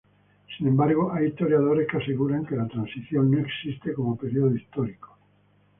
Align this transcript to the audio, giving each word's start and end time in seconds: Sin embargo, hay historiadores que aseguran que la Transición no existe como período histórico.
Sin 0.57 0.67
embargo, 0.67 1.13
hay 1.13 1.27
historiadores 1.27 1.87
que 1.87 1.97
aseguran 1.97 2.43
que 2.43 2.55
la 2.55 2.67
Transición 2.67 3.29
no 3.29 3.37
existe 3.37 3.93
como 3.93 4.17
período 4.17 4.55
histórico. 4.55 5.15